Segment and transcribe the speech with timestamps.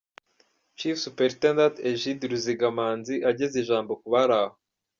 [0.79, 4.55] Chief Superintendent Egide Ruzigamanzi ageza ijambo ku bari aho.